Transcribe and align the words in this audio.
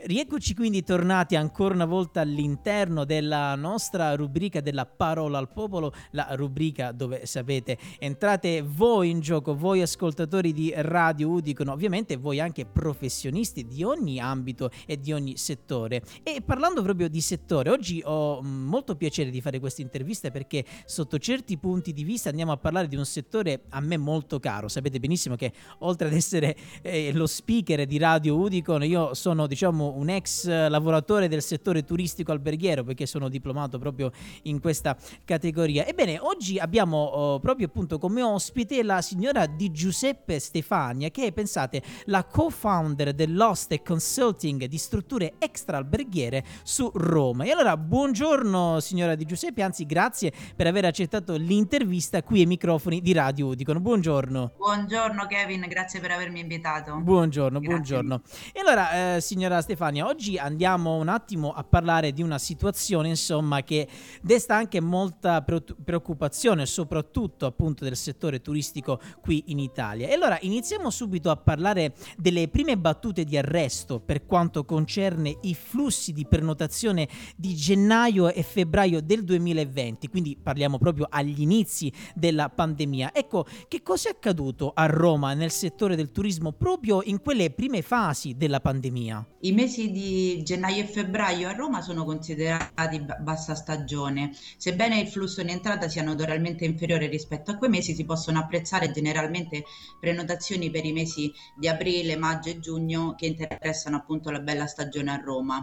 Rieccoci 0.00 0.54
quindi 0.54 0.84
tornati 0.84 1.34
ancora 1.34 1.74
una 1.74 1.84
volta 1.84 2.20
all'interno 2.20 3.04
della 3.04 3.56
nostra 3.56 4.14
rubrica 4.14 4.60
della 4.60 4.86
parola 4.86 5.38
al 5.38 5.50
popolo, 5.50 5.92
la 6.12 6.28
rubrica 6.36 6.92
dove 6.92 7.26
sapete 7.26 7.76
entrate 7.98 8.62
voi 8.62 9.10
in 9.10 9.18
gioco, 9.18 9.56
voi 9.56 9.82
ascoltatori 9.82 10.52
di 10.52 10.72
Radio 10.76 11.30
Udicon, 11.30 11.66
ovviamente 11.66 12.16
voi 12.16 12.38
anche 12.38 12.64
professionisti 12.64 13.66
di 13.66 13.82
ogni 13.82 14.20
ambito 14.20 14.70
e 14.86 15.00
di 15.00 15.12
ogni 15.12 15.36
settore. 15.36 16.00
E 16.22 16.42
parlando 16.42 16.80
proprio 16.82 17.08
di 17.08 17.20
settore, 17.20 17.68
oggi 17.68 18.00
ho 18.04 18.40
mm, 18.40 18.68
molto 18.68 18.94
piacere 18.94 19.30
di 19.30 19.40
fare 19.40 19.58
questa 19.58 19.82
intervista 19.82 20.30
perché 20.30 20.64
sotto 20.84 21.18
certi 21.18 21.58
punti 21.58 21.92
di 21.92 22.04
vista 22.04 22.28
andiamo 22.28 22.52
a 22.52 22.56
parlare 22.56 22.86
di 22.86 22.94
un 22.94 23.04
settore 23.04 23.62
a 23.70 23.80
me 23.80 23.96
molto 23.96 24.38
caro. 24.38 24.68
Sapete 24.68 25.00
benissimo 25.00 25.34
che 25.34 25.52
oltre 25.78 26.06
ad 26.06 26.14
essere 26.14 26.56
eh, 26.82 27.10
lo 27.12 27.26
speaker 27.26 27.84
di 27.84 27.98
Radio 27.98 28.36
Udicon, 28.36 28.84
io 28.84 29.12
sono 29.14 29.48
diciamo 29.48 29.86
un 29.96 30.08
ex 30.08 30.46
lavoratore 30.46 31.28
del 31.28 31.42
settore 31.42 31.84
turistico 31.84 32.32
alberghiero 32.32 32.84
perché 32.84 33.06
sono 33.06 33.28
diplomato 33.28 33.78
proprio 33.78 34.10
in 34.42 34.60
questa 34.60 34.96
categoria. 35.24 35.86
Ebbene, 35.86 36.18
oggi 36.18 36.58
abbiamo 36.58 36.96
oh, 36.98 37.40
proprio 37.40 37.66
appunto 37.66 37.98
come 37.98 38.22
ospite 38.22 38.82
la 38.82 39.00
signora 39.00 39.46
Di 39.46 39.70
Giuseppe 39.70 40.38
Stefania 40.38 41.10
che 41.10 41.26
è, 41.26 41.32
pensate, 41.32 41.82
la 42.06 42.24
co-founder 42.24 43.12
dell'Host 43.12 43.72
e 43.72 43.82
Consulting 43.82 44.64
di 44.64 44.78
strutture 44.78 45.34
extra 45.38 45.76
alberghiere 45.76 46.44
su 46.62 46.90
Roma. 46.94 47.44
E 47.44 47.50
allora, 47.50 47.76
buongiorno 47.76 48.80
signora 48.80 49.14
Di 49.14 49.24
Giuseppe, 49.24 49.62
anzi 49.62 49.86
grazie 49.86 50.32
per 50.54 50.66
aver 50.66 50.84
accettato 50.84 51.36
l'intervista 51.36 52.22
qui 52.22 52.40
ai 52.40 52.46
microfoni 52.46 53.00
di 53.00 53.12
Radio 53.12 53.46
Udicon. 53.48 53.80
Buongiorno. 53.80 54.52
Buongiorno 54.56 55.26
Kevin, 55.26 55.64
grazie 55.68 56.00
per 56.00 56.10
avermi 56.10 56.40
invitato. 56.40 56.96
Buongiorno, 56.96 57.60
grazie. 57.60 57.76
buongiorno. 57.76 58.22
E 58.52 58.60
allora, 58.60 59.16
eh, 59.16 59.20
signora 59.20 59.60
Stefania, 59.60 59.77
Stefania, 59.78 60.08
oggi 60.08 60.36
andiamo 60.36 60.96
un 60.96 61.06
attimo 61.06 61.52
a 61.52 61.62
parlare 61.62 62.12
di 62.12 62.20
una 62.20 62.38
situazione, 62.38 63.10
insomma, 63.10 63.62
che 63.62 63.86
desta 64.20 64.56
anche 64.56 64.80
molta 64.80 65.40
preoccupazione, 65.40 66.66
soprattutto 66.66 67.46
appunto 67.46 67.84
del 67.84 67.94
settore 67.94 68.40
turistico 68.40 69.00
qui 69.20 69.44
in 69.46 69.60
Italia. 69.60 70.08
E 70.08 70.14
allora 70.14 70.36
iniziamo 70.40 70.90
subito 70.90 71.30
a 71.30 71.36
parlare 71.36 71.94
delle 72.16 72.48
prime 72.48 72.76
battute 72.76 73.22
di 73.22 73.36
arresto 73.36 74.00
per 74.00 74.26
quanto 74.26 74.64
concerne 74.64 75.38
i 75.42 75.54
flussi 75.54 76.12
di 76.12 76.26
prenotazione 76.26 77.08
di 77.36 77.54
gennaio 77.54 78.32
e 78.32 78.42
febbraio 78.42 79.00
del 79.00 79.22
2020, 79.22 80.08
quindi 80.08 80.36
parliamo 80.36 80.78
proprio 80.78 81.06
agli 81.08 81.40
inizi 81.40 81.92
della 82.16 82.48
pandemia. 82.48 83.14
Ecco, 83.14 83.46
che 83.68 83.80
cosa 83.84 84.08
è 84.08 84.12
accaduto 84.12 84.72
a 84.74 84.86
Roma 84.86 85.34
nel 85.34 85.52
settore 85.52 85.94
del 85.94 86.10
turismo 86.10 86.50
proprio 86.50 87.00
in 87.04 87.20
quelle 87.20 87.50
prime 87.50 87.80
fasi 87.82 88.36
della 88.36 88.58
pandemia? 88.58 89.24
I 89.42 89.52
mesi 89.52 89.67
mesi 89.68 89.90
di 89.90 90.42
gennaio 90.44 90.82
e 90.82 90.86
febbraio 90.86 91.46
a 91.46 91.52
Roma 91.52 91.82
sono 91.82 92.04
considerati 92.04 93.04
bassa 93.20 93.54
stagione. 93.54 94.30
Sebbene 94.56 94.98
il 94.98 95.08
flusso 95.08 95.42
in 95.42 95.50
entrata 95.50 95.88
sia 95.88 96.02
notoriamente 96.02 96.64
inferiore 96.64 97.06
rispetto 97.06 97.50
a 97.50 97.56
quei 97.56 97.68
mesi, 97.68 97.94
si 97.94 98.06
possono 98.06 98.38
apprezzare 98.38 98.90
generalmente 98.90 99.64
prenotazioni 100.00 100.70
per 100.70 100.86
i 100.86 100.92
mesi 100.92 101.30
di 101.54 101.68
aprile, 101.68 102.16
maggio 102.16 102.48
e 102.48 102.58
giugno 102.60 103.14
che 103.14 103.26
interessano 103.26 103.96
appunto 103.96 104.30
la 104.30 104.40
bella 104.40 104.66
stagione 104.66 105.10
a 105.10 105.20
Roma. 105.22 105.62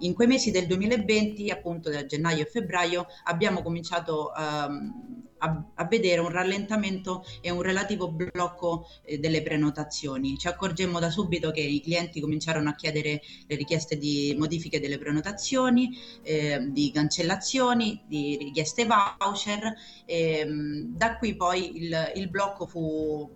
In 0.00 0.12
quei 0.12 0.28
mesi 0.28 0.50
del 0.50 0.66
2020, 0.66 1.50
appunto 1.50 1.88
da 1.88 2.04
gennaio 2.04 2.42
e 2.42 2.50
febbraio, 2.50 3.06
abbiamo 3.24 3.62
cominciato 3.62 4.32
um, 4.36 5.24
a, 5.46 5.64
a, 5.74 5.84
vedere 5.84 6.20
un 6.20 6.28
rallentamento 6.28 7.24
e 7.40 7.50
un 7.50 7.62
relativo 7.62 8.10
blocco 8.10 8.88
eh, 9.04 9.18
delle 9.18 9.42
prenotazioni. 9.42 10.36
Ci 10.36 10.48
accorgemmo 10.48 10.98
da 10.98 11.10
subito 11.10 11.50
che 11.50 11.60
i 11.60 11.80
clienti 11.80 12.20
cominciarono 12.20 12.68
a 12.68 12.74
chiedere 12.74 13.22
le 13.46 13.56
richieste 13.56 13.96
di 13.96 14.34
modifiche 14.38 14.80
delle 14.80 14.98
prenotazioni, 14.98 15.96
eh, 16.22 16.66
di 16.68 16.90
cancellazioni, 16.92 18.02
di 18.06 18.36
richieste 18.36 18.86
voucher. 18.86 19.74
E, 20.04 20.38
ehm, 20.38 20.96
da 20.96 21.16
qui 21.16 21.36
poi 21.36 21.76
il, 21.76 22.12
il 22.16 22.28
blocco 22.28 22.66
fu 22.66 23.30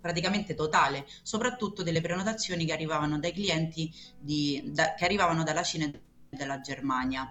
praticamente 0.00 0.54
totale, 0.54 1.06
soprattutto 1.22 1.82
delle 1.82 2.00
prenotazioni 2.00 2.64
che 2.64 2.72
arrivavano 2.72 3.18
dai 3.18 3.32
clienti 3.32 3.92
di, 4.18 4.62
da, 4.66 4.94
che 4.94 5.04
arrivavano 5.04 5.42
dalla 5.42 5.62
Cina 5.62 5.86
e 5.86 6.36
dalla 6.36 6.60
Germania. 6.60 7.30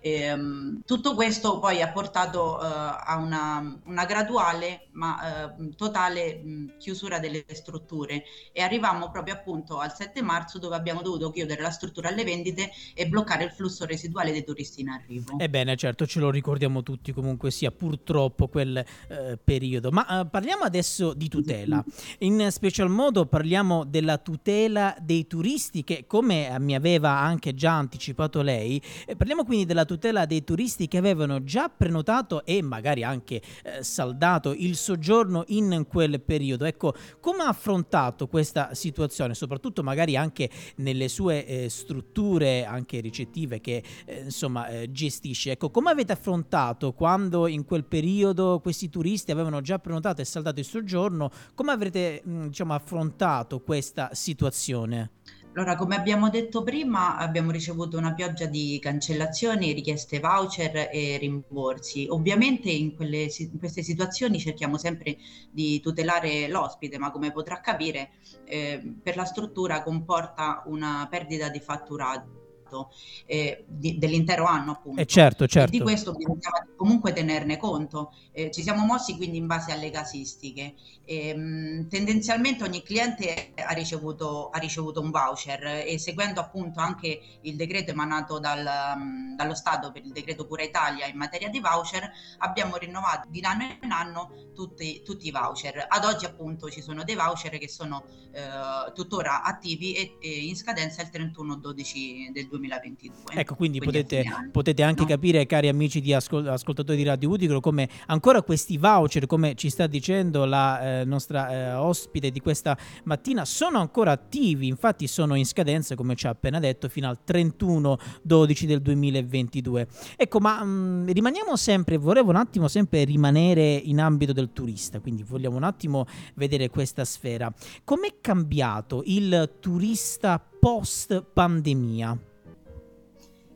Ehm, 0.00 0.82
tutto 0.84 1.14
questo 1.14 1.58
poi 1.58 1.82
ha 1.82 1.90
portato 1.90 2.56
uh, 2.56 2.62
a 2.62 3.16
una, 3.18 3.80
una, 3.84 4.04
graduale 4.04 4.88
ma 4.92 5.54
uh, 5.58 5.74
totale 5.74 6.40
mh, 6.42 6.78
chiusura 6.78 7.18
delle 7.18 7.44
strutture. 7.52 8.24
E 8.52 8.62
arrivavamo 8.62 9.10
proprio 9.10 9.34
appunto 9.34 9.78
al 9.78 9.94
7 9.94 10.22
marzo 10.22 10.58
dove 10.58 10.76
abbiamo 10.76 11.02
dovuto 11.02 11.30
chiudere 11.30 11.60
la 11.60 11.70
struttura 11.70 12.08
alle 12.08 12.24
vendite 12.24 12.70
e 12.94 13.06
bloccare 13.06 13.44
il 13.44 13.50
flusso 13.50 13.84
residuale 13.84 14.32
dei 14.32 14.44
turisti 14.44 14.80
in 14.80 14.88
arrivo. 14.88 15.38
Ebbene 15.38 15.76
certo 15.76 16.06
ce 16.06 16.20
lo 16.20 16.30
ricordiamo 16.30 16.82
tutti 16.82 17.12
comunque 17.12 17.50
sia 17.50 17.70
purtroppo 17.70 18.48
quel 18.48 18.84
uh, 19.08 19.38
periodo. 19.42 19.90
Ma 19.90 20.26
parliamo 20.30 20.64
adesso 20.64 21.12
di 21.12 21.28
tutela. 21.28 21.84
In 22.18 22.48
special 22.50 22.88
modo 22.88 23.26
parliamo 23.26 23.84
della 23.84 24.18
tutela 24.18 24.96
dei 25.00 25.26
turisti 25.26 25.84
che 25.84 26.04
come 26.06 26.56
mi 26.58 26.74
aveva 26.74 27.10
anche 27.18 27.54
già 27.54 27.72
anticipato 27.72 28.42
lei 28.42 28.80
eh, 29.06 29.16
parliamo 29.16 29.44
quindi 29.44 29.66
della 29.66 29.84
tutela 29.90 30.24
dei 30.24 30.44
turisti 30.44 30.86
che 30.86 30.98
avevano 30.98 31.42
già 31.42 31.68
prenotato 31.68 32.44
e 32.44 32.62
magari 32.62 33.02
anche 33.02 33.42
eh, 33.64 33.82
saldato 33.82 34.54
il 34.56 34.76
soggiorno 34.76 35.42
in 35.48 35.84
quel 35.88 36.20
periodo. 36.20 36.64
Ecco, 36.64 36.94
come 37.18 37.42
ha 37.42 37.48
affrontato 37.48 38.28
questa 38.28 38.72
situazione, 38.72 39.34
soprattutto 39.34 39.82
magari 39.82 40.16
anche 40.16 40.48
nelle 40.76 41.08
sue 41.08 41.44
eh, 41.44 41.68
strutture 41.68 42.64
anche 42.64 43.00
ricettive 43.00 43.60
che 43.60 43.82
eh, 44.04 44.20
insomma 44.20 44.68
eh, 44.68 44.92
gestisce? 44.92 45.50
Ecco, 45.50 45.70
come 45.70 45.90
avete 45.90 46.12
affrontato 46.12 46.92
quando 46.92 47.48
in 47.48 47.64
quel 47.64 47.84
periodo 47.84 48.60
questi 48.60 48.88
turisti 48.90 49.32
avevano 49.32 49.60
già 49.60 49.80
prenotato 49.80 50.20
e 50.20 50.24
saldato 50.24 50.60
il 50.60 50.66
soggiorno? 50.66 51.32
Come 51.56 51.72
avrete 51.72 52.22
mh, 52.24 52.46
diciamo 52.46 52.74
affrontato 52.74 53.58
questa 53.58 54.10
situazione? 54.12 55.10
Allora, 55.52 55.74
come 55.74 55.96
abbiamo 55.96 56.30
detto 56.30 56.62
prima, 56.62 57.16
abbiamo 57.16 57.50
ricevuto 57.50 57.98
una 57.98 58.14
pioggia 58.14 58.46
di 58.46 58.78
cancellazioni, 58.80 59.72
richieste 59.72 60.20
voucher 60.20 60.90
e 60.92 61.16
rimborsi. 61.18 62.06
Ovviamente 62.08 62.70
in, 62.70 62.94
quelle, 62.94 63.28
in 63.36 63.58
queste 63.58 63.82
situazioni 63.82 64.38
cerchiamo 64.38 64.78
sempre 64.78 65.16
di 65.50 65.80
tutelare 65.80 66.46
l'ospite, 66.46 66.98
ma 66.98 67.10
come 67.10 67.32
potrà 67.32 67.60
capire, 67.60 68.10
eh, 68.44 68.80
per 69.02 69.16
la 69.16 69.24
struttura 69.24 69.82
comporta 69.82 70.62
una 70.66 71.08
perdita 71.10 71.48
di 71.48 71.58
fatturato 71.58 72.49
fatto 72.70 72.92
eh, 73.26 73.64
di, 73.66 73.98
dell'intero 73.98 74.44
anno 74.44 74.72
appunto. 74.72 75.00
Eh 75.00 75.06
certo, 75.06 75.46
certo. 75.46 75.74
E 75.74 75.78
di 75.78 75.82
questo 75.82 76.12
bisognava 76.12 76.66
comunque 76.76 77.12
tenerne 77.12 77.56
conto. 77.56 78.14
Eh, 78.32 78.50
ci 78.50 78.62
siamo 78.62 78.84
mossi 78.84 79.16
quindi 79.16 79.38
in 79.38 79.46
base 79.46 79.72
alle 79.72 79.90
casistiche. 79.90 80.74
E, 81.04 81.28
ehm, 81.28 81.40
mh, 81.40 81.88
tendenzialmente 81.88 82.62
ogni 82.62 82.82
cliente 82.82 83.52
ha 83.54 83.72
ricevuto, 83.72 84.50
ha 84.50 84.58
ricevuto, 84.58 85.00
un 85.00 85.10
voucher 85.10 85.84
e 85.86 85.98
seguendo 85.98 86.40
appunto 86.40 86.80
anche 86.80 87.20
il 87.42 87.56
decreto 87.56 87.90
emanato 87.90 88.38
dal, 88.38 88.62
mh, 88.62 89.36
dallo 89.36 89.54
Stato 89.54 89.90
per 89.90 90.04
il 90.04 90.12
decreto 90.12 90.46
Cura 90.46 90.62
Italia 90.62 91.06
in 91.06 91.16
materia 91.16 91.48
di 91.48 91.58
voucher 91.58 92.10
abbiamo 92.38 92.76
rinnovato 92.76 93.28
di 93.28 93.40
anno 93.42 93.64
in 93.82 93.90
anno 93.90 94.30
tutti, 94.54 95.02
tutti 95.02 95.26
i 95.26 95.30
voucher. 95.30 95.86
Ad 95.88 96.04
oggi 96.04 96.24
appunto 96.24 96.70
ci 96.70 96.80
sono 96.80 97.02
dei 97.02 97.14
voucher 97.16 97.58
che 97.58 97.68
sono 97.68 98.04
eh, 98.32 98.92
tuttora 98.94 99.42
attivi 99.42 99.94
e, 99.94 100.16
e 100.20 100.44
in 100.44 100.56
scadenza 100.56 101.02
il 101.02 101.08
31-12 101.12 102.30
del 102.32 102.46
2020. 102.46 102.59
2022. 102.60 103.34
Ecco, 103.34 103.54
quindi, 103.54 103.78
quindi 103.78 103.98
potete, 104.04 104.24
potete, 104.52 104.82
anche 104.82 105.02
no? 105.02 105.08
capire, 105.08 105.46
cari 105.46 105.68
amici 105.68 106.00
di 106.00 106.12
ascol- 106.12 106.46
ascoltatori 106.46 106.98
di 106.98 107.04
Radio 107.04 107.30
Udicro, 107.30 107.60
come 107.60 107.88
ancora 108.06 108.42
questi 108.42 108.76
voucher, 108.76 109.26
come 109.26 109.54
ci 109.54 109.70
sta 109.70 109.86
dicendo 109.86 110.44
la 110.44 111.00
eh, 111.00 111.04
nostra 111.04 111.50
eh, 111.50 111.72
ospite 111.72 112.30
di 112.30 112.40
questa 112.40 112.76
mattina, 113.04 113.44
sono 113.44 113.78
ancora 113.78 114.12
attivi, 114.12 114.66
infatti 114.66 115.06
sono 115.06 115.34
in 115.34 115.46
scadenza, 115.46 115.94
come 115.94 116.14
ci 116.14 116.26
ha 116.26 116.30
appena 116.30 116.58
detto, 116.58 116.88
fino 116.88 117.08
al 117.08 117.18
31-12 117.26 118.64
del 118.64 118.82
2022. 118.82 119.88
Ecco, 120.16 120.38
ma 120.38 120.62
mh, 120.62 120.68
mm, 120.68 121.08
rimaniamo 121.08 121.56
sempre, 121.56 121.96
volevo 121.96 122.30
un 122.30 122.36
attimo 122.36 122.68
sempre 122.68 123.04
rimanere 123.04 123.74
in 123.74 124.00
ambito 124.00 124.32
del 124.32 124.52
turista, 124.52 125.00
quindi 125.00 125.22
vogliamo 125.22 125.56
un 125.56 125.64
attimo 125.64 126.06
vedere 126.34 126.68
questa 126.68 127.04
sfera. 127.04 127.52
Com'è 127.84 128.16
cambiato 128.20 129.02
il 129.06 129.56
turista 129.60 130.38
post 130.60 131.22
pandemia? 131.32 132.29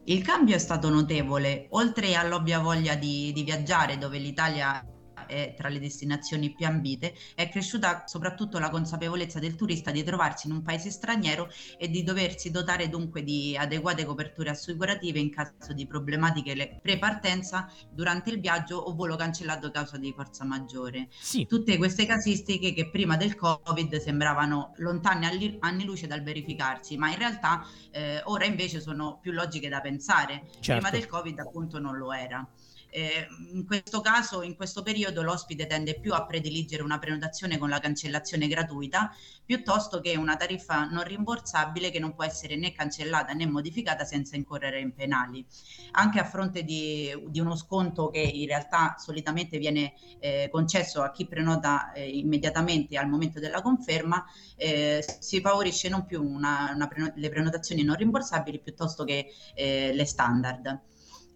Il 0.06 0.22
cambio 0.22 0.54
è 0.54 0.58
stato 0.58 0.90
notevole, 0.90 1.66
oltre 1.70 2.14
all'ovvia 2.14 2.60
voglia 2.60 2.94
di, 2.94 3.32
di 3.32 3.42
viaggiare, 3.42 3.96
dove 3.96 4.18
l'Italia 4.18 4.84
è 5.26 5.54
tra 5.56 5.68
le 5.68 5.78
destinazioni 5.78 6.52
più 6.52 6.66
ambite, 6.66 7.14
è 7.34 7.48
cresciuta 7.48 8.04
soprattutto 8.06 8.58
la 8.58 8.70
consapevolezza 8.70 9.38
del 9.38 9.54
turista 9.54 9.90
di 9.90 10.02
trovarsi 10.02 10.46
in 10.46 10.54
un 10.54 10.62
paese 10.62 10.90
straniero 10.90 11.48
e 11.78 11.88
di 11.88 12.02
doversi 12.02 12.50
dotare 12.50 12.88
dunque 12.88 13.22
di 13.22 13.56
adeguate 13.56 14.04
coperture 14.04 14.50
assicurative 14.50 15.18
in 15.18 15.30
caso 15.30 15.72
di 15.72 15.86
problematiche 15.86 16.78
pre-partenza, 16.80 17.70
durante 17.90 18.30
il 18.30 18.40
viaggio 18.40 18.76
o 18.76 18.94
volo 18.94 19.16
cancellato 19.16 19.66
a 19.68 19.70
causa 19.70 19.96
di 19.96 20.12
forza 20.12 20.44
maggiore. 20.44 21.08
Sì. 21.10 21.46
Tutte 21.46 21.76
queste 21.76 22.06
casistiche 22.06 22.72
che 22.72 22.90
prima 22.90 23.16
del 23.16 23.34
Covid 23.34 23.96
sembravano 23.96 24.72
lontane 24.76 25.58
anni 25.60 25.84
luce 25.84 26.06
dal 26.06 26.22
verificarsi, 26.22 26.96
ma 26.96 27.10
in 27.10 27.18
realtà 27.18 27.66
eh, 27.90 28.20
ora 28.24 28.44
invece 28.44 28.80
sono 28.80 29.18
più 29.20 29.32
logiche 29.32 29.68
da 29.68 29.80
pensare. 29.80 30.46
Certo. 30.60 30.72
Prima 30.72 30.90
del 30.90 31.06
Covid 31.06 31.38
appunto 31.38 31.78
non 31.78 31.96
lo 31.96 32.12
era. 32.12 32.46
Eh, 32.96 33.26
in 33.52 33.66
questo 33.66 34.00
caso, 34.00 34.42
in 34.42 34.54
questo 34.54 34.82
periodo, 34.84 35.20
l'ospite 35.22 35.66
tende 35.66 35.98
più 35.98 36.14
a 36.14 36.24
prediligere 36.24 36.84
una 36.84 37.00
prenotazione 37.00 37.58
con 37.58 37.68
la 37.68 37.80
cancellazione 37.80 38.46
gratuita 38.46 39.12
piuttosto 39.44 39.98
che 39.98 40.16
una 40.16 40.36
tariffa 40.36 40.84
non 40.84 41.02
rimborsabile 41.02 41.90
che 41.90 41.98
non 41.98 42.14
può 42.14 42.22
essere 42.22 42.54
né 42.54 42.70
cancellata 42.70 43.32
né 43.32 43.46
modificata 43.46 44.04
senza 44.04 44.36
incorrere 44.36 44.78
in 44.78 44.94
penali. 44.94 45.44
Anche 45.90 46.20
a 46.20 46.24
fronte 46.24 46.62
di, 46.62 47.12
di 47.26 47.40
uno 47.40 47.56
sconto 47.56 48.10
che 48.10 48.20
in 48.20 48.46
realtà 48.46 48.94
solitamente 48.96 49.58
viene 49.58 49.94
eh, 50.20 50.48
concesso 50.52 51.02
a 51.02 51.10
chi 51.10 51.26
prenota 51.26 51.90
eh, 51.90 52.08
immediatamente 52.08 52.96
al 52.96 53.08
momento 53.08 53.40
della 53.40 53.60
conferma, 53.60 54.24
eh, 54.54 55.04
si 55.18 55.40
favorisce 55.40 55.88
non 55.88 56.04
più 56.04 56.22
una, 56.22 56.70
una 56.72 56.86
preno- 56.86 57.12
le 57.16 57.28
prenotazioni 57.28 57.82
non 57.82 57.96
rimborsabili 57.96 58.60
piuttosto 58.60 59.02
che 59.02 59.32
eh, 59.54 59.92
le 59.92 60.04
standard. 60.04 60.92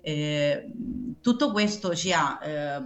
Eh, 0.08 0.72
tutto 1.20 1.52
questo 1.52 1.94
ci 1.94 2.14
ha 2.14 2.38
eh, 2.42 2.82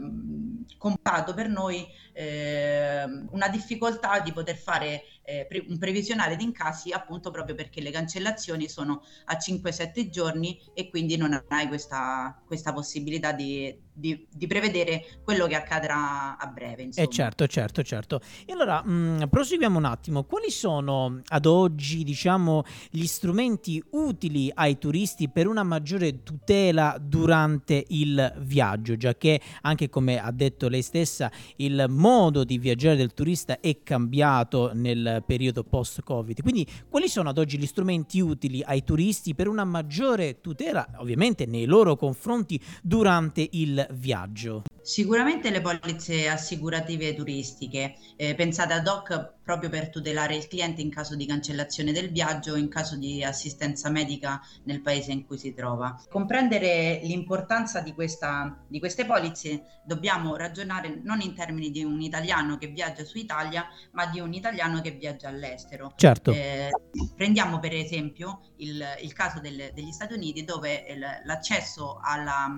comprato 0.77 1.35
per 1.35 1.49
noi 1.49 1.87
eh, 2.13 3.05
una 3.31 3.47
difficoltà 3.49 4.19
di 4.19 4.33
poter 4.33 4.57
fare 4.57 5.03
eh, 5.25 5.47
pre- 5.49 5.65
un 5.69 5.79
previsionale 5.79 6.37
di 6.37 6.45
incassi 6.45 6.91
appunto 6.91 7.31
proprio 7.31 7.55
perché 7.55 7.81
le 7.81 7.91
cancellazioni 7.91 8.69
sono 8.69 9.03
a 9.27 9.37
5-7 9.37 10.09
giorni 10.09 10.61
e 10.75 10.89
quindi 10.89 11.17
non 11.17 11.45
hai 11.49 11.69
questa, 11.69 12.41
questa 12.47 12.73
possibilità 12.73 13.33
di, 13.33 13.75
di, 13.93 14.27
di, 14.31 14.47
prevedere 14.47 15.05
quello 15.23 15.47
che 15.47 15.55
accadrà 15.55 16.37
a 16.37 16.47
breve. 16.47 16.89
Eh 16.95 17.09
certo, 17.09 17.47
certo, 17.47 17.83
certo. 17.83 18.21
E 18.45 18.53
allora 18.53 18.83
mh, 18.83 18.91
mm, 18.93 19.23
proseguiamo 19.29 19.79
un 19.79 19.85
attimo. 19.85 20.25
Quali 20.25 20.51
sono 20.51 21.21
ad 21.27 21.47
oggi, 21.47 22.03
diciamo, 22.05 22.65
gli 22.91 23.07
strumenti 23.07 23.83
utili 23.91 24.51
ai 24.53 24.79
turisti 24.79 25.29
per 25.29 25.47
una 25.47 25.63
maggiore 25.63 26.23
tutela 26.23 26.97
durante 27.01 27.85
il 27.89 28.35
viaggio, 28.39 28.97
già 28.97 29.15
che 29.15 29.41
anche 29.63 29.89
come 29.89 30.19
ha 30.19 30.31
detto 30.31 30.69
lei 30.69 30.83
stessa, 30.83 31.31
il 31.57 31.87
modo 31.89 32.45
di 32.45 32.59
viaggiare 32.59 32.97
del 32.97 33.15
turista 33.15 33.61
è 33.61 33.83
cambiato 33.83 34.73
nel 34.75 35.12
periodo 35.21 35.65
post-Covid. 35.65 36.41
Quindi 36.43 36.67
quali 36.89 37.09
sono 37.09 37.29
ad 37.29 37.39
oggi 37.39 37.59
gli 37.59 37.67
strumenti 37.67 38.21
utili 38.21 38.63
ai 38.63 38.85
turisti 38.85 39.35
per 39.35 39.49
una 39.49 39.65
maggiore 39.65 40.41
tutela, 40.41 40.89
ovviamente 40.97 41.47
nei 41.47 41.67
loro 41.67 41.97
confronti, 41.97 42.61
durante 42.83 43.47
il 43.53 43.87
viaggio? 43.93 44.63
Sicuramente 44.81 45.51
le 45.51 45.61
polizze 45.61 46.29
assicurative 46.29 47.15
turistiche, 47.15 47.95
eh, 48.17 48.35
pensate 48.35 48.73
ad 48.73 48.87
hoc 48.87 49.35
proprio 49.53 49.69
per 49.69 49.91
tutelare 49.91 50.35
il 50.35 50.49
cliente 50.49 50.81
in 50.81 50.91
caso 50.91 51.15
di 51.15 51.27
cancellazione 51.27 51.93
del 51.93 52.11
viaggio 52.11 52.53
o 52.53 52.57
in 52.57 52.69
caso 52.69 52.97
di 52.97 53.23
assistenza 53.23 53.91
medica 53.91 54.41
nel 54.65 54.81
paese 54.81 55.13
in 55.13 55.27
cui 55.27 55.37
si 55.37 55.53
trova. 55.53 56.01
Comprendere 56.09 57.01
l'importanza 57.03 57.81
di, 57.81 57.93
questa, 57.93 58.65
di 58.67 58.79
queste 58.79 59.05
polizze 59.05 59.81
dobbiamo 59.85 60.37
ragionare 60.37 61.01
non 61.03 61.21
in 61.21 61.35
termini 61.35 61.71
di 61.71 61.85
un 61.85 62.01
italiano 62.01 62.57
che 62.57 62.69
viaggia 62.69 63.05
su 63.05 63.19
Italia, 63.19 63.67
ma 63.93 64.07
di 64.07 64.21
un 64.21 64.33
italiano 64.33 64.81
che 64.81 64.93
viaggia 64.93 65.29
all'estero. 65.29 65.93
Certo. 65.97 66.33
Eh, 66.33 66.71
prendiamo 67.15 67.59
per 67.59 67.75
esempio 67.75 68.41
il, 68.57 68.83
il 69.03 69.13
caso 69.13 69.41
del, 69.41 69.71
degli 69.75 69.93
Stati 69.93 70.15
Uniti 70.15 70.45
dove 70.45 70.85
l'accesso 71.25 71.99
alla 72.03 72.49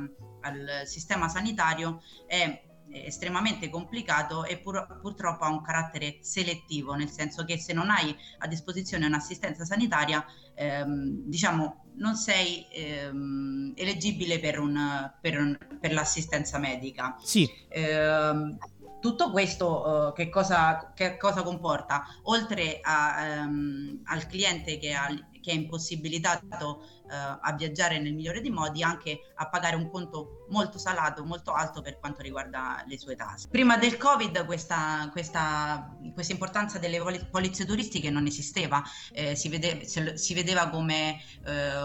al 0.45 0.83
sistema 0.85 1.27
sanitario 1.29 2.03
è 2.27 2.73
estremamente 3.03 3.69
complicato 3.71 4.45
e 4.45 4.59
pur, 4.59 4.99
purtroppo 5.01 5.45
ha 5.45 5.51
un 5.51 5.63
carattere 5.63 6.19
selettivo, 6.21 6.95
nel 6.95 7.11
senso 7.11 7.45
che 7.45 7.59
se 7.59 7.73
non 7.73 7.91
hai 7.91 8.15
a 8.39 8.47
disposizione 8.47 9.07
un'assistenza 9.07 9.65
sanitaria, 9.65 10.25
ehm, 10.55 11.25
diciamo, 11.27 11.85
non 11.97 12.17
sei 12.17 12.67
ehm, 12.71 13.73
eleggibile 13.77 14.39
per, 14.41 14.59
un, 14.59 15.13
per, 15.21 15.39
un, 15.39 15.59
per, 15.81 15.93
l'assistenza 15.93 16.59
medica. 16.59 17.17
Sì. 17.23 17.49
Eh, 17.69 18.57
tutto 19.05 19.31
questo 19.31 19.83
uh, 19.87 20.13
che, 20.15 20.31
cosa, 20.31 20.93
che, 20.95 21.19
cosa, 21.19 21.43
comporta? 21.43 22.07
Oltre 22.23 22.81
a, 22.81 23.43
um, 23.45 24.01
al 24.05 24.27
cliente 24.27 24.79
che, 24.79 24.95
ha, 24.95 25.15
che 25.45 25.51
è 25.51 25.55
impossibilitato 25.55 26.87
uh, 27.03 27.09
a 27.09 27.55
viaggiare 27.57 28.01
nel 28.01 28.15
migliore 28.15 28.41
dei 28.41 28.51
modi, 28.51 28.83
anche 28.83 29.21
a 29.35 29.49
pagare 29.51 29.77
un 29.77 29.91
conto 29.91 30.47
molto 30.49 30.79
salato, 30.79 31.23
molto 31.25 31.53
alto 31.53 31.83
per 31.83 31.99
quanto 31.99 32.23
riguarda 32.23 32.83
le 32.87 32.99
sue 32.99 33.15
tasche. 33.15 33.49
Prima 33.49 33.77
del 33.77 33.99
Covid 33.99 34.47
questa, 34.47 35.11
questa, 35.13 35.95
questa 36.15 36.33
importanza 36.33 36.79
delle 36.79 37.29
polizie 37.31 37.67
turistiche 37.67 38.09
non 38.09 38.25
esisteva, 38.25 38.83
eh, 39.13 39.37
si, 39.37 39.51
vede, 39.51 39.85
si, 39.85 40.35
vedeva 40.35 40.71
come 40.71 41.21
eh, 41.45 41.77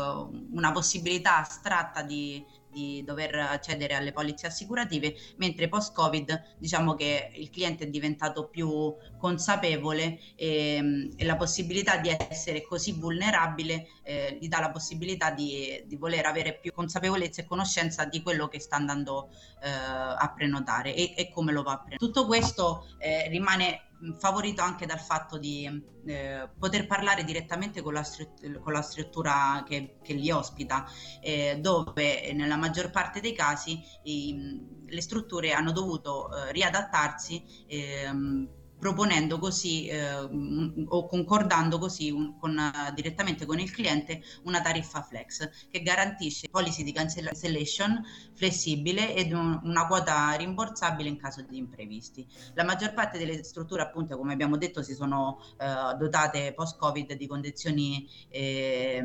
una 0.52 0.72
possibilità 0.72 1.40
astratta 1.40 2.02
di 2.02 2.46
di 2.72 3.04
dover 3.04 3.36
accedere 3.36 3.96
alle 3.96 4.12
polizze 4.12 4.48
assicurative, 4.48 5.16
mentre 5.38 5.68
post-Covid 5.68 6.56
diciamo 6.58 6.94
che 6.96 7.32
il 7.36 7.50
cliente 7.50 7.86
è 7.86 7.88
diventato 7.88 8.48
più 8.48 8.96
consapevole 9.18 10.20
e, 10.36 11.10
e 11.16 11.26
la 11.26 11.36
possibilità 11.36 11.98
di 11.98 12.16
essere 12.30 12.64
così 12.64 12.94
vulnerabile 12.94 13.88
eh, 14.04 14.38
gli 14.40 14.48
dà 14.48 14.60
la 14.60 14.72
possibilità 14.72 15.32
di, 15.32 15.84
di, 15.86 15.96
voler 15.96 16.26
avere 16.26 16.58
più 16.60 16.72
consapevolezza 16.72 17.42
e 17.42 17.46
conoscenza 17.46 18.06
di 18.06 18.22
quello 18.22 18.48
che 18.48 18.60
sta 18.60 18.76
andando 18.76 19.30
eh, 19.62 19.70
a 19.70 20.32
prenotare 20.36 20.96
e, 20.96 21.14
e, 21.16 21.30
come 21.30 21.52
lo 21.52 21.64
va 21.64 21.74
a 21.74 21.78
prenotare. 21.78 21.98
Tutto 21.98 22.26
questo 22.26 22.88
eh, 22.98 23.28
rimane 23.30 23.89
favorito 24.18 24.62
anche 24.62 24.86
dal 24.86 25.00
fatto 25.00 25.38
di 25.38 25.66
eh, 26.06 26.50
poter 26.58 26.88
parlare 26.88 27.24
direttamente 27.24 27.82
con 27.82 27.94
la, 27.94 28.04
stru- 28.04 28.60
con 28.62 28.72
la 28.72 28.82
struttura 28.82 29.64
che, 29.68 29.96
che, 30.02 30.14
li 30.14 30.32
ospita, 30.32 30.86
eh, 31.22 31.58
dove 31.60 32.32
nella 32.34 32.56
maggior 32.56 32.90
parte 32.90 33.20
dei 33.20 33.34
casi 33.34 33.82
i, 34.04 34.86
le 34.88 35.02
strutture 35.02 35.52
hanno 35.52 35.72
dovuto 35.72 36.30
eh, 36.32 36.52
riadattarsi 36.52 37.44
ehm, 37.68 38.59
proponendo 38.80 39.38
così 39.38 39.88
eh, 39.88 40.16
o 40.88 41.08
concordando 41.08 41.78
così 41.78 42.10
un, 42.10 42.38
con, 42.38 42.58
uh, 42.58 42.94
direttamente 42.94 43.46
con 43.46 43.60
il 43.60 43.70
cliente 43.70 44.22
una 44.44 44.62
tariffa 44.62 45.02
flex 45.02 45.68
che 45.70 45.82
garantisce 45.82 46.48
policy 46.50 46.84
di 46.84 46.94
cancellation 46.94 48.02
flessibile 48.34 49.14
ed 49.14 49.34
un, 49.34 49.60
una 49.64 49.86
quota 49.86 50.32
rimborsabile 50.32 51.10
in 51.10 51.18
caso 51.18 51.42
di 51.48 51.58
imprevisti. 51.58 52.26
La 52.54 52.64
maggior 52.64 52.94
parte 52.94 53.18
delle 53.18 53.44
strutture 53.44 53.82
appunto 53.82 54.18
come 54.18 54.32
abbiamo 54.34 54.58
detto 54.58 54.82
si 54.82 54.94
sono 54.94 55.40
uh, 55.58 55.98
dotate 55.98 56.54
post-covid 56.56 57.14
di 57.14 57.28
condizioni 57.28 58.08
eh, 58.30 59.04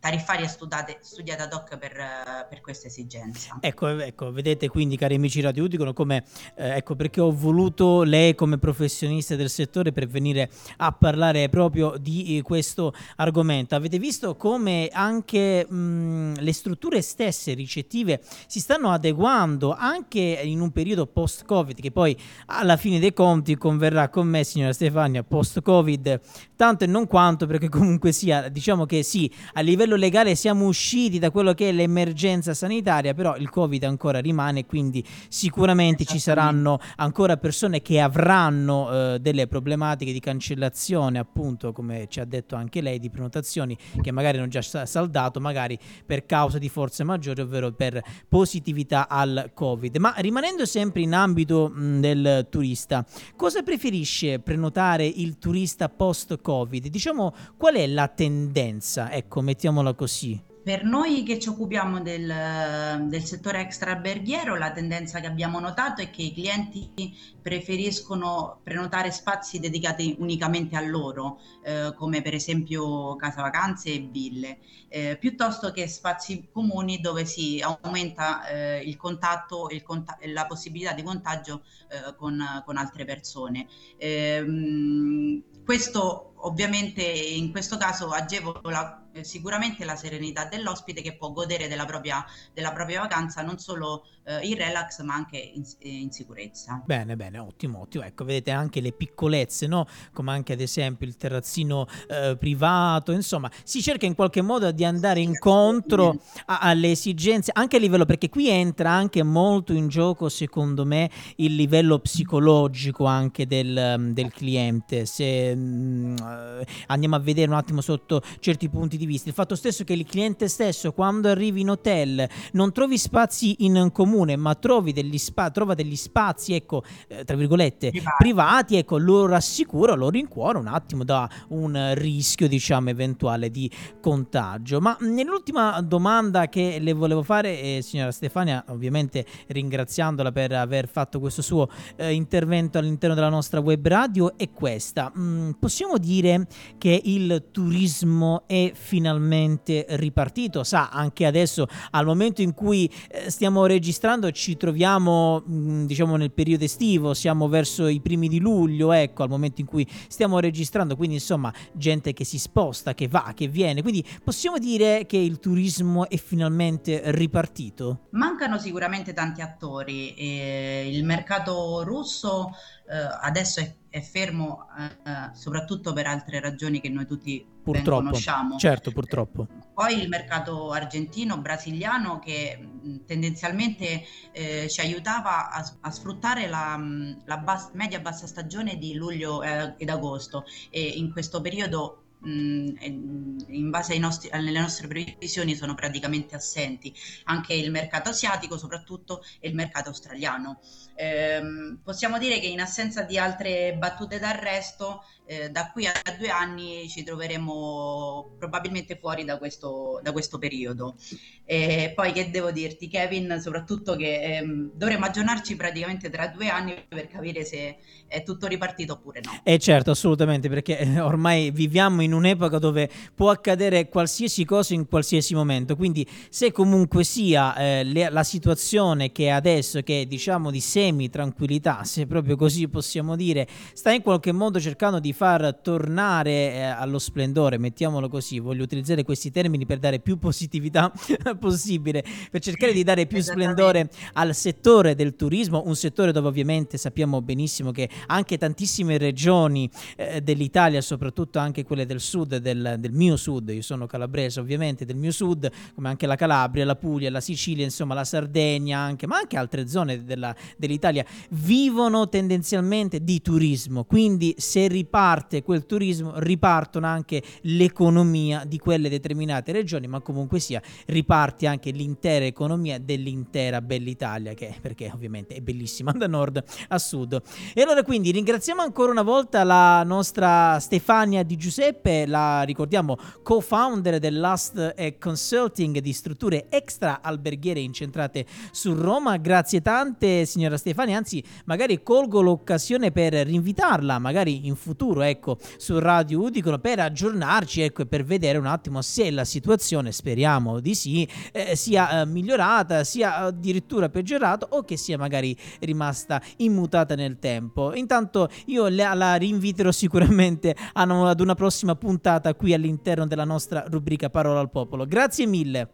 tariffarie 0.00 0.48
studiate, 0.48 0.98
studiate 1.02 1.42
ad 1.42 1.52
hoc 1.52 1.76
per, 1.76 1.92
uh, 1.92 2.48
per 2.48 2.62
questa 2.62 2.86
esigenza. 2.86 3.58
Ecco, 3.60 3.88
ecco, 3.88 4.32
vedete 4.32 4.68
quindi 4.68 4.96
cari 4.96 5.16
amici 5.16 5.42
Radio 5.42 5.66
come 5.92 6.24
eh, 6.54 6.76
ecco 6.76 6.96
perché 6.96 7.20
ho 7.20 7.30
voluto 7.30 8.02
lei 8.02 8.34
come 8.34 8.56
professore 8.56 8.77
professioniste 8.78 9.34
del 9.34 9.50
settore 9.50 9.90
per 9.90 10.06
venire 10.06 10.48
a 10.76 10.92
parlare 10.92 11.48
proprio 11.48 11.96
di 12.00 12.36
eh, 12.36 12.42
questo 12.42 12.94
argomento. 13.16 13.74
Avete 13.74 13.98
visto 13.98 14.36
come 14.36 14.88
anche 14.92 15.66
mh, 15.68 16.34
le 16.38 16.52
strutture 16.52 17.02
stesse 17.02 17.54
ricettive 17.54 18.20
si 18.46 18.60
stanno 18.60 18.90
adeguando 18.90 19.74
anche 19.74 20.20
in 20.20 20.60
un 20.60 20.70
periodo 20.70 21.06
post-Covid 21.06 21.80
che 21.80 21.90
poi 21.90 22.16
alla 22.46 22.76
fine 22.76 23.00
dei 23.00 23.12
conti 23.12 23.56
converrà 23.56 24.08
con 24.08 24.28
me 24.28 24.44
signora 24.44 24.72
Stefania 24.72 25.24
post-Covid 25.24 26.20
tanto 26.54 26.84
e 26.84 26.86
non 26.86 27.06
quanto 27.06 27.46
perché 27.46 27.68
comunque 27.68 28.12
sia 28.12 28.48
diciamo 28.48 28.84
che 28.84 29.02
sì 29.02 29.30
a 29.54 29.60
livello 29.60 29.96
legale 29.96 30.34
siamo 30.34 30.66
usciti 30.66 31.18
da 31.18 31.30
quello 31.30 31.54
che 31.54 31.70
è 31.70 31.72
l'emergenza 31.72 32.54
sanitaria 32.54 33.14
però 33.14 33.36
il 33.36 33.48
Covid 33.48 33.82
ancora 33.84 34.20
rimane 34.20 34.66
quindi 34.66 35.04
sicuramente 35.28 36.04
ci 36.04 36.18
saranno 36.18 36.78
ancora 36.96 37.36
persone 37.36 37.80
che 37.80 38.00
avranno 38.00 38.67
hanno 38.68 39.14
eh, 39.14 39.18
delle 39.20 39.46
problematiche 39.46 40.12
di 40.12 40.20
cancellazione, 40.20 41.18
appunto, 41.18 41.72
come 41.72 42.06
ci 42.08 42.20
ha 42.20 42.24
detto 42.24 42.54
anche 42.54 42.80
lei, 42.80 42.98
di 42.98 43.08
prenotazioni 43.08 43.76
che 44.00 44.10
magari 44.12 44.38
hanno 44.38 44.48
già 44.48 44.60
saldato, 44.62 45.40
magari 45.40 45.78
per 46.04 46.26
causa 46.26 46.58
di 46.58 46.68
forze 46.68 47.04
maggiori, 47.04 47.40
ovvero 47.40 47.72
per 47.72 48.02
positività 48.28 49.08
al 49.08 49.50
Covid. 49.54 49.96
Ma 49.96 50.14
rimanendo 50.18 50.66
sempre 50.66 51.02
in 51.02 51.14
ambito 51.14 51.68
mh, 51.68 52.00
del 52.00 52.46
turista, 52.50 53.04
cosa 53.36 53.62
preferisce 53.62 54.38
prenotare 54.40 55.06
il 55.06 55.38
turista 55.38 55.88
post-Covid? 55.88 56.88
Diciamo, 56.88 57.34
qual 57.56 57.74
è 57.74 57.86
la 57.86 58.08
tendenza? 58.08 59.10
Ecco, 59.10 59.40
mettiamola 59.40 59.94
così. 59.94 60.47
Per 60.68 60.84
noi 60.84 61.22
che 61.22 61.38
ci 61.38 61.48
occupiamo 61.48 62.02
del, 62.02 63.06
del 63.08 63.24
settore 63.24 63.60
extra-alberghiero, 63.60 64.54
la 64.54 64.70
tendenza 64.70 65.18
che 65.18 65.26
abbiamo 65.26 65.60
notato 65.60 66.02
è 66.02 66.10
che 66.10 66.20
i 66.20 66.34
clienti 66.34 67.16
preferiscono 67.40 68.60
prenotare 68.62 69.10
spazi 69.10 69.60
dedicati 69.60 70.16
unicamente 70.18 70.76
a 70.76 70.82
loro, 70.82 71.40
eh, 71.64 71.94
come 71.96 72.20
per 72.20 72.34
esempio 72.34 73.16
casa 73.16 73.40
vacanze 73.40 73.94
e 73.94 74.08
ville, 74.12 74.58
eh, 74.90 75.16
piuttosto 75.18 75.70
che 75.70 75.88
spazi 75.88 76.50
comuni 76.52 77.00
dove 77.00 77.24
si 77.24 77.64
aumenta 77.64 78.46
eh, 78.46 78.82
il 78.82 78.98
contatto 78.98 79.70
e 79.70 79.82
la 80.30 80.44
possibilità 80.44 80.92
di 80.92 81.02
contagio 81.02 81.62
eh, 81.88 82.14
con, 82.14 82.44
con, 82.66 82.76
altre 82.76 83.06
persone. 83.06 83.66
Ehm, 83.96 85.44
questo 85.64 86.34
ovviamente 86.40 87.02
in 87.02 87.50
questo 87.50 87.78
caso 87.78 88.10
agevola 88.10 89.07
eh, 89.18 89.24
sicuramente 89.24 89.84
la 89.84 89.96
serenità 89.96 90.44
dell'ospite 90.46 91.02
che 91.02 91.16
può 91.16 91.32
godere 91.32 91.68
della 91.68 91.84
propria, 91.84 92.24
della 92.52 92.72
propria 92.72 93.00
vacanza 93.00 93.42
non 93.42 93.58
solo 93.58 94.04
eh, 94.24 94.46
in 94.46 94.56
relax 94.56 95.02
ma 95.02 95.14
anche 95.14 95.38
in, 95.38 95.64
in, 95.80 96.10
sicurezza. 96.10 96.82
Bene, 96.84 97.16
bene, 97.16 97.38
ottimo, 97.38 97.80
ottimo. 97.80 98.04
Ecco, 98.04 98.24
vedete 98.24 98.50
anche 98.50 98.80
le 98.80 98.92
piccolezze, 98.92 99.66
no? 99.66 99.86
Come 100.12 100.32
anche 100.32 100.52
ad 100.52 100.60
esempio 100.60 101.06
il 101.06 101.16
terrazzino 101.16 101.86
eh, 102.08 102.36
privato, 102.38 103.12
insomma, 103.12 103.50
si 103.64 103.82
cerca 103.82 104.06
in 104.06 104.14
qualche 104.14 104.42
modo 104.42 104.70
di 104.70 104.84
andare 104.84 105.20
incontro 105.20 106.20
a, 106.46 106.58
alle 106.58 106.90
esigenze, 106.90 107.50
anche 107.54 107.76
a 107.76 107.78
livello, 107.80 108.04
perché 108.04 108.28
qui 108.28 108.48
entra 108.48 108.90
anche 108.90 109.22
molto 109.22 109.72
in 109.72 109.88
gioco, 109.88 110.28
secondo 110.28 110.84
me, 110.84 111.10
il 111.36 111.54
livello 111.54 111.98
psicologico 111.98 113.06
anche 113.06 113.46
del, 113.46 114.10
del 114.12 114.30
cliente. 114.32 115.06
Se 115.06 115.54
mh, 115.54 115.60
mm, 115.60 116.16
eh, 116.18 116.66
andiamo 116.88 117.16
a 117.16 117.20
vedere 117.20 117.50
un 117.50 117.56
attimo 117.56 117.80
sotto 117.80 118.22
certi 118.40 118.68
punti 118.68 118.96
di 118.96 119.06
vista, 119.08 119.28
il 119.28 119.34
fatto 119.34 119.56
stesso 119.56 119.84
che 119.84 119.94
il 119.94 120.06
cliente 120.06 120.48
stesso 120.48 120.92
quando 120.92 121.28
arrivi 121.28 121.62
in 121.62 121.70
hotel 121.70 122.28
non 122.52 122.72
trovi 122.72 122.98
spazi 122.98 123.64
in 123.64 123.90
comune, 123.92 124.36
ma 124.36 124.54
trovi 124.54 124.92
degli, 124.92 125.18
spa- 125.18 125.50
trova 125.50 125.74
degli 125.74 125.96
spazi, 125.96 126.54
ecco, 126.54 126.82
eh, 127.08 127.24
tra 127.24 127.36
virgolette, 127.36 127.90
privati. 127.90 128.16
privati, 128.18 128.76
ecco, 128.76 128.98
lo 128.98 129.26
rassicura, 129.26 129.94
lo 129.94 130.10
rincuora 130.10 130.58
un 130.58 130.66
attimo 130.66 131.04
da 131.04 131.28
un 131.48 131.92
rischio, 131.94 132.48
diciamo, 132.48 132.90
eventuale 132.90 133.50
di 133.50 133.70
contagio. 134.00 134.80
Ma 134.80 134.96
nell'ultima 135.00 135.80
domanda 135.80 136.48
che 136.48 136.78
le 136.80 136.92
volevo 136.92 137.22
fare, 137.22 137.60
eh, 137.60 137.80
signora 137.82 138.12
Stefania, 138.12 138.64
ovviamente 138.68 139.24
ringraziandola 139.48 140.32
per 140.32 140.52
aver 140.52 140.88
fatto 140.88 141.18
questo 141.18 141.42
suo 141.42 141.68
eh, 141.96 142.12
intervento 142.12 142.78
all'interno 142.78 143.14
della 143.14 143.28
nostra 143.28 143.60
web 143.60 143.86
radio, 143.86 144.36
è 144.36 144.50
questa. 144.50 145.12
Mm, 145.16 145.52
possiamo 145.52 145.98
dire 145.98 146.46
che 146.78 147.00
il 147.04 147.46
turismo 147.50 148.42
è 148.46 148.72
finalmente 148.98 149.86
ripartito. 149.90 150.64
Sa, 150.64 150.88
anche 150.88 151.24
adesso, 151.24 151.66
al 151.90 152.04
momento 152.04 152.42
in 152.42 152.52
cui 152.52 152.90
eh, 153.08 153.30
stiamo 153.30 153.64
registrando, 153.66 154.32
ci 154.32 154.56
troviamo, 154.56 155.44
mm, 155.48 155.84
diciamo, 155.86 156.16
nel 156.16 156.32
periodo 156.32 156.64
estivo, 156.64 157.14
siamo 157.14 157.48
verso 157.48 157.86
i 157.86 158.00
primi 158.00 158.26
di 158.28 158.40
luglio, 158.40 158.90
ecco, 158.92 159.22
al 159.22 159.28
momento 159.28 159.60
in 159.60 159.68
cui 159.68 159.86
stiamo 160.08 160.40
registrando, 160.40 160.96
quindi 160.96 161.14
insomma, 161.16 161.52
gente 161.72 162.12
che 162.12 162.24
si 162.24 162.38
sposta, 162.38 162.94
che 162.94 163.06
va, 163.06 163.32
che 163.36 163.46
viene. 163.46 163.82
Quindi 163.82 164.04
possiamo 164.24 164.58
dire 164.58 165.06
che 165.06 165.16
il 165.16 165.38
turismo 165.38 166.08
è 166.08 166.16
finalmente 166.16 167.00
ripartito? 167.12 168.08
Mancano 168.10 168.58
sicuramente 168.58 169.12
tanti 169.12 169.42
attori. 169.42 170.14
Eh, 170.14 170.90
il 170.92 171.04
mercato 171.04 171.84
russo 171.84 172.50
adesso 172.94 173.60
è, 173.60 173.74
è 173.90 174.00
fermo 174.00 174.66
eh, 174.78 175.30
soprattutto 175.34 175.92
per 175.92 176.06
altre 176.06 176.40
ragioni 176.40 176.80
che 176.80 176.88
noi 176.88 177.06
tutti 177.06 177.44
purtroppo. 177.62 178.02
conosciamo. 178.02 178.58
Certo, 178.58 178.92
purtroppo. 178.92 179.46
Poi 179.74 180.00
il 180.00 180.08
mercato 180.08 180.72
argentino, 180.72 181.38
brasiliano 181.38 182.18
che 182.18 182.58
tendenzialmente 183.06 184.02
eh, 184.32 184.68
ci 184.68 184.80
aiutava 184.80 185.50
a, 185.50 185.72
a 185.80 185.90
sfruttare 185.90 186.48
la, 186.48 186.80
la 187.24 187.36
bas- 187.38 187.70
media-bassa 187.74 188.26
stagione 188.26 188.76
di 188.76 188.94
luglio 188.94 189.42
eh, 189.42 189.74
ed 189.76 189.88
agosto 189.88 190.44
e 190.70 190.80
in 190.80 191.12
questo 191.12 191.40
periodo 191.40 192.04
in 192.24 193.68
base 193.70 193.96
nostri, 193.98 194.28
alle 194.30 194.50
nostre 194.50 194.88
previsioni 194.88 195.54
sono 195.54 195.74
praticamente 195.74 196.34
assenti 196.34 196.92
anche 197.24 197.54
il 197.54 197.70
mercato 197.70 198.10
asiatico 198.10 198.58
soprattutto 198.58 199.22
e 199.38 199.48
il 199.48 199.54
mercato 199.54 199.88
australiano. 199.90 200.60
Eh, 200.94 201.40
possiamo 201.82 202.18
dire 202.18 202.40
che 202.40 202.46
in 202.46 202.60
assenza 202.60 203.02
di 203.02 203.18
altre 203.18 203.76
battute 203.78 204.18
d'arresto 204.18 205.02
eh, 205.28 205.50
da 205.50 205.70
qui 205.70 205.86
a 205.86 205.92
due 206.16 206.30
anni 206.30 206.88
ci 206.88 207.04
troveremo 207.04 208.36
probabilmente 208.38 208.96
fuori 208.96 209.24
da 209.24 209.36
questo, 209.36 210.00
da 210.02 210.10
questo 210.10 210.38
periodo. 210.38 210.96
E 211.44 211.92
poi 211.94 212.12
che 212.12 212.30
devo 212.30 212.50
dirti 212.50 212.88
Kevin, 212.88 213.38
soprattutto 213.40 213.94
che 213.94 214.38
ehm, 214.38 214.70
dovremo 214.72 215.04
aggiornarci 215.04 215.54
praticamente 215.54 216.08
tra 216.08 216.28
due 216.28 216.48
anni 216.48 216.74
per 216.88 217.08
capire 217.08 217.44
se 217.44 217.76
è 218.06 218.22
tutto 218.22 218.46
ripartito 218.46 218.94
oppure 218.94 219.20
no. 219.22 219.40
Eh 219.44 219.58
certo, 219.58 219.90
assolutamente, 219.90 220.48
perché 220.48 220.78
eh, 220.78 220.98
ormai 220.98 221.50
viviamo 221.50 222.00
in 222.02 222.07
un'epoca 222.12 222.58
dove 222.58 222.88
può 223.14 223.30
accadere 223.30 223.88
qualsiasi 223.88 224.44
cosa 224.44 224.74
in 224.74 224.86
qualsiasi 224.86 225.34
momento, 225.34 225.76
quindi 225.76 226.06
se 226.30 226.52
comunque 226.52 227.04
sia 227.04 227.56
eh, 227.56 227.84
le, 227.84 228.10
la 228.10 228.22
situazione 228.22 229.12
che 229.12 229.26
è 229.26 229.30
adesso, 229.30 229.82
che 229.82 230.02
è 230.02 230.06
diciamo 230.06 230.50
di 230.50 230.60
semi 230.60 231.08
tranquillità, 231.08 231.84
se 231.84 232.06
proprio 232.06 232.36
così 232.36 232.68
possiamo 232.68 233.16
dire, 233.16 233.46
sta 233.72 233.92
in 233.92 234.02
qualche 234.02 234.32
modo 234.32 234.60
cercando 234.60 234.98
di 234.98 235.12
far 235.12 235.58
tornare 235.62 236.30
eh, 236.30 236.62
allo 236.62 236.98
splendore, 236.98 237.58
mettiamolo 237.58 238.08
così, 238.08 238.38
voglio 238.38 238.62
utilizzare 238.62 239.04
questi 239.04 239.30
termini 239.30 239.66
per 239.66 239.78
dare 239.78 240.00
più 240.00 240.18
positività 240.18 240.92
possibile, 241.38 242.04
per 242.30 242.40
cercare 242.40 242.72
di 242.72 242.82
dare 242.82 243.06
più 243.06 243.20
splendore 243.20 243.90
al 244.14 244.34
settore 244.34 244.94
del 244.94 245.16
turismo, 245.16 245.62
un 245.66 245.76
settore 245.76 246.12
dove 246.12 246.28
ovviamente 246.28 246.76
sappiamo 246.76 247.20
benissimo 247.22 247.70
che 247.72 247.88
anche 248.06 248.38
tantissime 248.38 248.98
regioni 248.98 249.68
eh, 249.96 250.20
dell'Italia, 250.20 250.80
soprattutto 250.80 251.38
anche 251.38 251.64
quelle 251.64 251.86
del 251.86 251.97
sud, 252.00 252.36
del, 252.36 252.76
del, 252.78 252.92
mio 252.92 253.16
sud, 253.16 253.48
io 253.50 253.62
sono 253.62 253.86
calabrese 253.86 254.40
ovviamente, 254.40 254.84
del 254.84 254.96
mio 254.96 255.12
sud, 255.12 255.50
come 255.74 255.88
anche 255.88 256.06
la 256.06 256.16
Calabria, 256.16 256.64
la 256.64 256.76
Puglia, 256.76 257.10
la 257.10 257.20
Sicilia, 257.20 257.64
insomma 257.64 257.94
la 257.94 258.04
Sardegna 258.04 258.78
anche, 258.78 259.06
ma 259.06 259.16
anche 259.16 259.36
altre 259.36 259.68
zone 259.68 260.04
della, 260.04 260.34
dell'Italia, 260.56 261.04
vivono 261.30 262.08
tendenzialmente 262.08 263.02
di 263.02 263.20
turismo, 263.20 263.84
quindi 263.84 264.34
se 264.38 264.68
riparte 264.68 265.42
quel 265.42 265.66
turismo, 265.66 266.12
ripartono 266.16 266.86
anche 266.86 267.22
l'economia 267.42 268.44
di 268.46 268.58
quelle 268.58 268.88
determinate 268.88 269.52
regioni, 269.52 269.86
ma 269.86 270.00
comunque 270.00 270.38
sia 270.38 270.62
riparte 270.86 271.46
anche 271.46 271.70
l'intera 271.70 272.24
economia 272.24 272.78
dell'intera 272.78 273.60
bella 273.60 273.88
Italia, 273.88 274.34
che 274.34 274.54
perché 274.60 274.90
ovviamente 274.92 275.34
è 275.34 275.40
bellissima 275.40 275.92
da 275.92 276.06
nord 276.06 276.42
a 276.68 276.78
sud. 276.78 277.20
E 277.54 277.62
allora 277.62 277.82
quindi 277.82 278.10
ringraziamo 278.10 278.62
ancora 278.62 278.90
una 278.90 279.02
volta 279.02 279.44
la 279.44 279.82
nostra 279.84 280.58
Stefania 280.60 281.22
Di 281.22 281.36
Giuseppe, 281.36 281.87
la 282.06 282.42
ricordiamo 282.42 282.96
co-founder 283.22 283.98
del 283.98 284.18
Last 284.18 284.74
Consulting 284.98 285.78
di 285.78 285.92
strutture 285.92 286.46
extra 286.48 287.00
alberghiere 287.02 287.60
incentrate 287.60 288.26
su 288.50 288.74
Roma. 288.74 289.16
Grazie 289.16 289.62
tante 289.62 290.24
signora 290.26 290.56
Stefania, 290.56 290.96
anzi 290.96 291.22
magari 291.44 291.82
colgo 291.82 292.20
l'occasione 292.20 292.90
per 292.90 293.14
rinvitarla 293.14 293.98
magari 293.98 294.46
in 294.46 294.56
futuro 294.56 295.02
ecco, 295.02 295.38
su 295.56 295.78
Radio 295.78 296.20
Udicolo 296.20 296.58
per 296.58 296.80
aggiornarci 296.80 297.62
ecco, 297.62 297.82
e 297.82 297.86
per 297.86 298.04
vedere 298.04 298.38
un 298.38 298.46
attimo 298.46 298.82
se 298.82 299.10
la 299.10 299.24
situazione, 299.24 299.92
speriamo 299.92 300.60
di 300.60 300.74
sì, 300.74 301.08
eh, 301.32 301.56
sia 301.56 302.00
eh, 302.00 302.06
migliorata, 302.06 302.84
sia 302.84 303.16
addirittura 303.16 303.88
peggiorata 303.88 304.48
o 304.50 304.64
che 304.64 304.76
sia 304.76 304.98
magari 304.98 305.36
rimasta 305.60 306.20
immutata 306.36 306.94
nel 306.94 307.18
tempo. 307.18 307.74
Intanto 307.74 308.28
io 308.46 308.68
la, 308.68 308.94
la 308.94 309.14
rinviterò 309.14 309.70
sicuramente 309.70 310.54
ad 310.74 311.20
una 311.20 311.34
prossima 311.34 311.74
puntata 311.78 312.34
qui 312.34 312.52
all'interno 312.52 313.06
della 313.06 313.24
nostra 313.24 313.64
rubrica 313.68 314.10
Parola 314.10 314.40
al 314.40 314.50
Popolo. 314.50 314.86
Grazie 314.86 315.26
mille. 315.26 315.70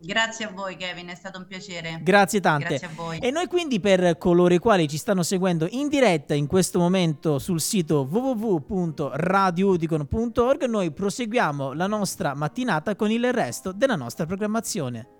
Grazie 0.00 0.44
a 0.44 0.50
voi 0.50 0.76
Kevin, 0.76 1.08
è 1.08 1.16
stato 1.16 1.38
un 1.38 1.46
piacere. 1.46 1.98
Grazie 2.02 2.38
tante. 2.40 2.68
Grazie 2.68 2.86
a 2.86 2.90
voi. 2.94 3.18
E 3.18 3.32
noi 3.32 3.48
quindi 3.48 3.80
per 3.80 4.16
coloro 4.16 4.54
i 4.54 4.58
quali 4.58 4.88
ci 4.88 4.96
stanno 4.96 5.24
seguendo 5.24 5.66
in 5.70 5.88
diretta 5.88 6.34
in 6.34 6.46
questo 6.46 6.78
momento 6.78 7.40
sul 7.40 7.60
sito 7.60 8.06
www.radioudicon.org 8.08 10.64
noi 10.66 10.92
proseguiamo 10.92 11.72
la 11.72 11.88
nostra 11.88 12.34
mattinata 12.34 12.94
con 12.94 13.10
il 13.10 13.32
resto 13.32 13.72
della 13.72 13.96
nostra 13.96 14.24
programmazione. 14.24 15.17